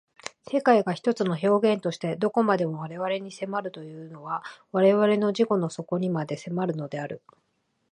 [0.51, 7.21] 世界が一つの表現として何処までも我々に迫るというのは我々の自己の底にまで迫るのである。